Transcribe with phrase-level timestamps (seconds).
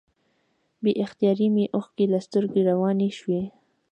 [0.83, 3.41] بې اختیاره مې اوښکې له سترګو روانې شوې.